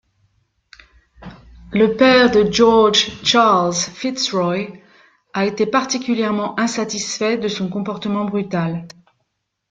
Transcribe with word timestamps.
Le 1.73 1.95
père 1.95 2.31
de 2.31 2.51
George, 2.51 3.11
Charles 3.23 3.75
FitzRoy, 3.75 4.81
a 5.35 5.45
été 5.45 5.67
particulièrement 5.67 6.59
insatisfait 6.59 7.37
de 7.37 7.47
son 7.47 7.69
comportement 7.69 8.25
brutal. 8.25 8.87